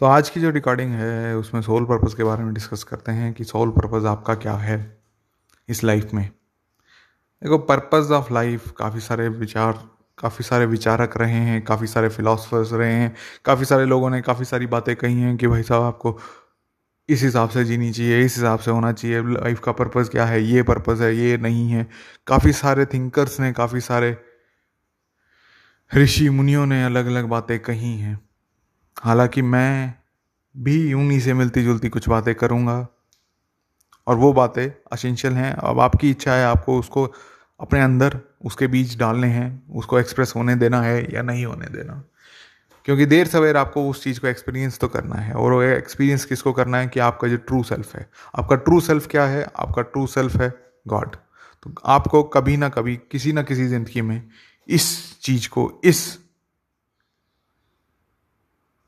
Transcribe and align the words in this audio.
तो 0.00 0.06
आज 0.06 0.28
की 0.30 0.40
जो 0.40 0.50
रिकॉर्डिंग 0.50 0.92
है, 0.92 1.36
उसमें 1.36 1.62
सोल 1.62 1.84
पर्पज़ 1.84 2.16
के 2.16 2.24
बारे 2.24 2.44
में 2.44 2.52
डिस्कस 2.54 2.82
करते 2.84 3.12
हैं 3.12 3.32
कि 3.34 3.44
सोल 3.44 3.70
पर्पज़ 3.70 4.06
आपका 4.06 4.34
क्या 4.34 4.52
है 4.52 4.98
इस 5.68 5.84
लाइफ 5.84 6.12
में। 6.14 6.24
देखो 7.42 7.58
पर्पज़ 7.58 8.12
ऑफ़ 8.12 8.32
लाइफ 8.32 8.70
काफ़ी 8.70 9.00
सारे 9.00 9.28
विचार, 9.28 9.72
काफ़ी 10.18 10.44
सारे 10.44 10.66
विचारक 10.66 11.16
रहे 11.16 11.32
हैं, 11.32 11.64
काफ़ी 11.64 11.86
सारे 11.86 12.08
फिलोसफर्स 12.08 12.72
रहे 12.72 12.92
हैं, 12.92 13.14
काफ़ी 13.44 13.64
सारे 13.64 13.84
लोगों 13.84 14.10
ने 14.10 14.20
काफ़ी 14.20 14.44
सारी 14.44 14.66
बातें 14.66 14.96
कही 14.96 15.20
हैं 15.20 15.36
कि 15.36 15.46
भाई 15.46 15.62
साहब, 15.62 15.82
आपको 15.82 16.18
इस 17.08 17.22
हिसाब 17.22 17.48
से 17.48 17.64
जीनी 17.64 17.92
चाहिए, 17.92 18.24
इस 18.24 18.36
हिसाब 18.36 18.58
से 18.58 18.70
होना 18.70 18.92
चाहिए 18.92 19.22
लाइफ 19.22 19.60
का 19.60 19.72
पर्पज़ 19.72 20.10
क्या 20.10 20.26
है, 20.26 20.42
ये 20.42 20.62
पर्पज़ 20.62 21.02
है, 21.02 21.14
ये 21.16 21.36
नहीं 21.36 21.68
है। 21.70 21.88
काफ़ी 22.26 22.52
सारे 22.52 22.86
थिंकर्स 22.86 23.40
ने, 23.40 23.52
काफ़ी 23.52 23.80
सारे 23.80 24.16
ऋषि 25.94 26.28
मुनियों 26.30 26.66
ने 26.66 26.84
अलग 26.84 27.06
अलग 27.06 27.24
बातें 27.24 27.58
कही 27.58 27.96
हैं। 27.98 28.27
हालाँकि 29.02 29.42
मैं 29.42 29.94
भी 30.56 30.92
उन्हीं 30.92 31.20
से 31.20 31.34
मिलती 31.34 31.62
जुलती 31.62 31.88
कुछ 31.88 32.08
बातें 32.08 32.34
करूँगा। 32.34 32.86
और 34.06 34.16
वो 34.16 34.32
बातें 34.32 34.70
असेंशियल 34.92 35.34
हैं। 35.34 35.52
अब 35.52 35.80
आपकी 35.80 36.10
इच्छा 36.10 36.32
है, 36.32 36.44
आपको 36.44 36.78
उसको 36.78 37.12
अपने 37.60 37.80
अंदर 37.80 38.18
उसके 38.44 38.66
बीज 38.66 38.98
डालने 38.98 39.26
हैं, 39.26 39.62
उसको 39.70 39.98
एक्सप्रेस 39.98 40.32
होने 40.36 40.54
देना 40.54 40.82
है 40.82 41.14
या 41.14 41.22
नहीं 41.22 41.44
होने 41.46 41.66
देना। 41.66 42.04
क्योंकि 42.84 43.06
देर 43.06 43.26
सवेर 43.26 43.56
आपको 43.56 43.88
उस 43.90 44.02
चीज़ 44.04 44.20
को 44.20 44.26
एक्सपीरियंस 44.26 44.78
तो 44.78 44.88
करना 44.88 45.16
है। 45.16 45.34
और 45.34 45.52
वो 45.52 45.62
एक्सपीरियंस 45.62 46.24
किसको 46.24 46.52
करना 46.52 46.78
है 46.78 46.86
कि 46.86 47.00
आपका 47.00 47.28
जो 47.28 47.36
ट्रू 47.36 47.62
सेल्फ 47.62 47.94
है। 47.96 48.10
आपका 48.36 48.56
ट्रू 48.56 48.80
सेल्फ 48.80 49.06
क्या 49.06 49.24
है? 49.24 49.46
आपका 49.56 49.82
ट्रू 49.82 50.06
सेल्फ 50.06 50.36
है 50.36 50.52
गॉड 50.88 51.16
तो 51.62 51.74
आपको 51.86 52.22
कभी 52.22 52.56
ना 52.56 52.68
कभी, 52.68 52.96
किसी 52.96 53.32
ना 53.32 53.42
किसी 53.42 53.66
ज़िंदगी 53.66 54.02
में 54.02 54.28
इस 54.68 55.20
चीज़ 55.20 55.48
को, 55.48 55.80
इस 55.84 56.18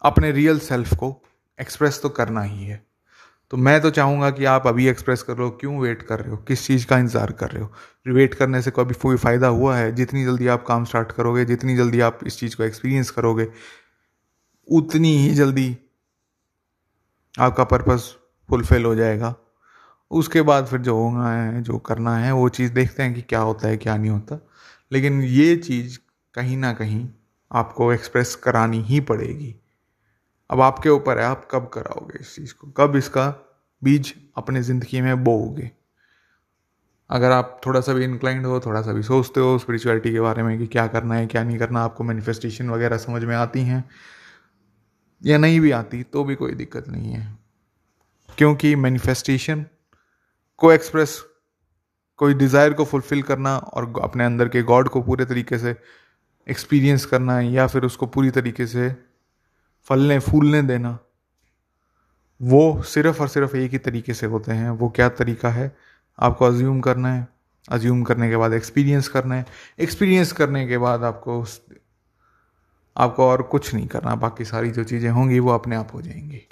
अपने 0.03 0.33
रियल 0.33 0.59
सेल्फ 0.59 0.95
को 0.95 1.23
एक्सप्रेस 1.61 2.01
तो 2.03 2.09
करना 2.09 2.43
ही 2.43 2.65
है। 2.65 2.87
तो 3.51 3.57
मैं 3.57 3.81
तो 3.81 3.91
चाहूँगा 3.91 4.31
कि 4.31 4.45
आप 4.45 4.67
अभी 4.67 4.89
एक्सप्रेस 4.89 5.23
कर 5.23 5.37
लो 5.37 5.51
क्यों 5.51 5.79
वेट 5.79 6.03
कर 6.03 6.21
रहे 6.21 6.31
हो? 6.31 6.37
किस 6.37 6.67
चीज़ 6.67 6.87
का 6.87 6.99
इंतज़ार 6.99 7.33
कर 7.33 7.51
रहे 7.51 7.63
हो? 7.63 7.73
वेट 8.09 8.35
करने 8.35 8.63
से 8.63 8.71
कभी 8.71 8.95
कोई 8.95 9.17
फ़ायदा 9.17 9.47
हुआ 9.47 9.77
है? 9.77 9.93
जितनी 9.93 10.25
जल्दी 10.25 10.47
आप 10.47 10.65
काम 10.67 10.85
स्टार्ट 10.85 11.13
करोगे, 11.13 11.45
जितनी 11.45 11.77
जल्दी 11.77 12.01
आप 12.01 12.19
इस 12.27 12.39
चीज़ 12.39 12.57
को 12.57 12.63
एक्सपीरियंस 12.63 13.11
करोगे, 13.11 13.49
उतनी 14.69 15.19
ही 15.19 15.35
जल्दी 15.35 15.79
आपका 17.39 17.65
पर्पज़ 17.65 18.03
फुलफिल 18.51 18.85
हो 18.85 18.95
जाएगा। 18.95 19.35
उसके 20.11 20.43
बाद 20.43 20.67
फिर 20.67 20.81
जो 20.81 20.97
होना 20.97 21.33
है, 21.33 21.63
जो 21.63 21.79
करना 21.79 22.17
है, 22.17 22.33
वो 22.33 22.49
चीज़ 22.49 22.73
देखते 22.73 23.03
हैं 23.03 23.15
कि 23.15 23.23
क्या 23.23 23.41
होता 23.41 23.69
है, 23.69 23.77
क्या 23.77 23.97
नहीं 23.97 24.11
होता। 24.11 24.49
लेकिन 24.93 25.23
ये 25.23 25.57
चीज़ 25.57 25.99
कहीं 26.35 26.57
ना 26.57 26.73
कहीं 26.73 27.09
आपको 27.53 27.93
एक्सप्रेस 27.93 28.35
करानी 28.35 28.81
ही 28.81 29.01
पड़ेगी। 29.01 29.60
अब 30.51 30.61
आपके 30.61 30.89
ऊपर 30.89 31.19
है, 31.19 31.25
आप 31.25 31.49
कब 31.51 31.69
कराओगे 31.69 32.19
इस 32.21 32.35
चीज़ 32.37 32.55
को? 32.55 32.71
कब 32.71 32.97
इसका 32.97 33.29
बीज 33.83 34.15
अपने 34.37 34.63
ज़िंदगी 34.63 35.01
में 35.01 35.25
बोओगे? 35.25 35.71
अगर 37.11 37.31
आप 37.31 37.61
थोड़ा 37.67 37.81
सा 37.81 37.93
भी 37.93 38.05
इंक्लाइंड 38.05 38.47
हो, 38.47 38.61
थोड़ा 38.61 38.83
सा 38.83 38.93
भी 38.93 39.03
सोचते 39.03 39.41
हो 39.41 39.59
स्पिरिचुअलिटी 39.59 40.13
के 40.13 40.21
बारे 40.21 40.43
में 40.43 40.59
कि 40.59 40.67
क्या 40.67 40.87
करना 40.87 41.15
है, 41.15 41.27
क्या 41.27 41.43
नहीं 41.45 41.59
करना, 41.59 41.81
आपको 41.81 42.05
मैनिफेस्टेशन 42.05 42.71
वगैरह 42.71 42.97
समझ 42.97 43.25
में 43.25 43.35
आती 43.37 43.63
हैं 43.63 43.85
या 45.23 45.39
नहीं 45.39 45.61
भी 45.61 45.71
आती 45.71 46.03
तो 46.03 46.25
भी 46.25 46.35
कोई 46.35 46.55
दिक्कत 46.55 46.89
नहीं 46.89 47.13
है। 47.13 47.39
क्योंकि 48.39 48.75
मैनिफेस्टेशन 48.77 49.65
को 50.59 50.73
एक्सप्रेस 50.73 51.21
कोई 52.17 52.35
डिज़ायर 52.35 52.73
को 52.73 52.85
फुलफ़िल 52.85 53.23
करना 53.23 53.57
और 53.57 53.93
अपने 54.03 54.25
अंदर 54.25 54.49
के 54.49 54.63
गॉड 54.63 54.89
को 54.89 55.03
पूरे 55.03 55.25
तरीके 55.25 55.59
से 55.59 55.77
एक्सपीरियंस 56.47 57.05
करना 57.05 57.41
या 57.41 57.67
फिर 57.67 57.83
उसको 57.83 58.07
पूरी 58.07 58.31
तरीके 58.31 58.67
से 58.67 59.10
फलने, 59.85 60.19
फूलने 60.19 60.63
देना। 60.63 60.99
वो 62.43 62.83
सिर्फ़ 62.83 63.21
और 63.21 63.29
सिर्फ़ 63.29 63.57
एक 63.57 63.71
ही 63.71 63.79
तरीके 63.79 64.15
से 64.15 64.27
होते 64.27 64.53
हैं। 64.53 64.71
वो 64.71 64.89
क्या 64.89 65.09
तरीका 65.09 65.49
है? 65.49 65.77
आपको 66.19 66.45
अज्यूम 66.45 66.81
करना 66.81 67.15
है। 67.15 67.29
अज्यूम 67.69 68.03
करने 68.03 68.31
के 68.31 68.37
बाद 68.37 68.53
एक्सपीरियंस 68.53 69.09
करना 69.09 69.35
है। 69.35 69.47
एक्सपीरियंस 69.81 70.33
करने 70.33 70.67
के 70.67 70.79
बाद 70.79 71.05
आपको 71.05 71.41
उस, 71.41 71.63
आपको 72.97 73.27
और 73.27 73.43
कुछ 73.43 73.75
नहीं 73.75 73.87
करना। 73.87 74.15
बाकी 74.15 74.45
सारी 74.45 74.71
जो 74.71 74.85
चीज़ें 74.85 75.11
होंगी, 75.11 75.39
वो 75.39 75.51
अपने 75.51 75.77
आप 75.77 75.89
हो 75.95 76.03
जाएँगी। 76.03 76.43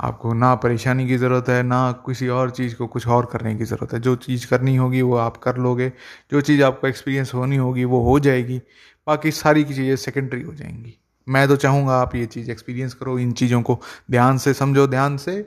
आपको 0.00 0.32
ना 0.32 0.54
परेशानी 0.54 1.08
की 1.08 1.16
ज़रूरत 1.16 1.48
है, 1.48 1.62
ना 1.62 1.92
किसी 1.92 2.28
और 2.28 2.50
चीज़ 2.50 2.76
को 2.76 2.86
कुछ 2.86 3.08
और 3.08 3.26
करने 3.26 3.56
की 3.56 3.64
ज़रूरत 3.64 3.92
है। 3.92 4.00
जो 4.00 4.16
चीज़ 4.16 4.48
करनी 4.48 4.76
होगी, 4.76 5.02
वो 5.02 5.16
आप 5.16 5.36
कर 5.36 5.56
लोगे। 5.56 5.92
जो 6.32 6.40
चीज़ 6.40 6.62
आपको 6.62 6.86
एक्सपीरियंस 6.86 7.34
होनी 7.34 7.56
होगी, 7.56 7.84
वो 7.84 8.02
हो 8.02 8.20
जाएगी। 8.20 8.58
बाकी 9.06 9.30
सारी 9.30 9.64
की 9.64 9.74
चीज़ें 9.74 9.96
सेकेंडरी 9.96 10.42
हो 10.42 10.54
जाएँगी। 10.54 10.98
मैं 11.28 11.46
तो 11.48 11.56
चाहूँगा 11.56 11.94
आप 11.94 12.14
ये 12.14 12.26
चीज़ 12.26 12.50
एक्सपीरियंस 12.50 12.94
करो, 12.94 13.18
इन 13.18 13.32
चीज़ों 13.32 13.62
को 13.62 13.78
ध्यान 14.10 14.38
से 14.38 14.54
समझो, 14.54 14.86
ध्यान 14.86 15.16
से 15.16 15.42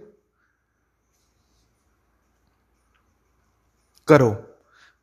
करो। 4.08 4.30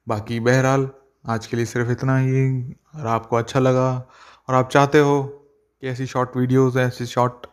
बाकी 0.06 0.40
बहरहाल, 0.40 0.88
आज 1.26 1.46
के 1.46 1.56
लिए 1.56 1.66
सिर्फ़ 1.66 1.90
इतना 1.90 2.16
ही 2.18 2.44
अगर 2.94 3.06
आपको 3.06 3.36
अच्छा 3.36 3.60
लगा, 3.60 3.90
और 4.48 4.54
आप 4.54 4.68
चाहते 4.70 4.98
हो 5.00 5.22
कि 5.82 5.88
ऐसी 5.88 6.06
शॉर्ट 6.06 6.36
वीडियोस 6.36 6.76
ऐसी 6.76 7.06
शॉर्ट 7.06 7.46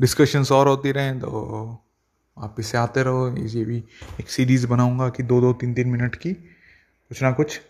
डिस्कशंस 0.00 0.52
और 0.52 0.68
होती 0.68 0.92
रहें 0.92 1.18
तो 1.20 1.80
आप 2.36 2.56
इससे 2.58 2.78
आते 2.78 3.02
रहो। 3.02 3.28
ये 3.28 3.64
भी 3.64 3.76
एक 4.20 4.30
सीरीज़ 4.30 4.66
बनाऊँगा 4.66 5.08
कि 5.08 5.22
दो 5.22 5.40
दो 5.40 5.52
तीन 5.52 5.74
तीन 5.74 5.88
मिनट 5.88 6.14
की, 6.16 6.32
कुछ 6.32 7.22
ना 7.22 7.30
कुछ 7.32 7.60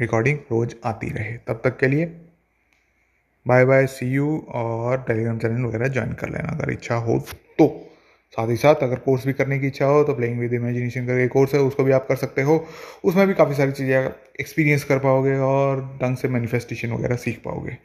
रिकॉर्डिंग 0.00 0.38
रोज़ 0.52 0.74
आती 0.84 1.10
रहे। 1.10 1.36
तब 1.38 1.60
तक 1.64 1.76
के 1.78 1.86
लिए 1.86 2.06
बाय 3.46 3.64
बाय 3.64 3.86
सी 3.86 4.06
यू 4.06 4.26
और 4.54 5.02
टेलीग्राम 5.08 5.38
चैनल 5.38 5.64
वगैरह 5.64 5.88
ज्वाइन 5.88 6.12
कर 6.12 6.28
लेना 6.28 6.52
अगर 6.52 6.70
इच्छा 6.72 6.94
हो 6.96 7.18
तो। 7.58 7.66
साथ 8.34 8.48
ही 8.48 8.56
साथ 8.56 8.82
अगर 8.82 8.98
कोर्स 8.98 9.26
भी 9.26 9.32
करने 9.32 9.58
की 9.58 9.66
इच्छा 9.66 9.86
हो 9.86 10.02
तो 10.04 10.14
प्लेइंग 10.14 10.38
विद 10.40 10.52
इमेजिनेशन 10.52 11.06
करके 11.06 11.26
कोर्स 11.28 11.54
है, 11.54 11.60
उसको 11.60 11.84
भी 11.84 11.92
आप 11.92 12.06
कर 12.08 12.16
सकते 12.16 12.42
हो। 12.42 12.56
उसमें 13.04 13.26
भी 13.26 13.34
काफ़ी 13.34 13.54
सारी 13.54 13.72
चीज़ें 13.72 14.10
एक्सपीरियंस 14.40 14.84
कर 14.84 14.98
पाओगे 14.98 15.36
और 15.38 15.82
ढंग 16.02 16.16
से 16.16 16.28
मैनिफेस्टेशन 16.28 16.92
वगैरह 16.92 17.16
सीख 17.16 17.40
पाओगे। 17.44 17.76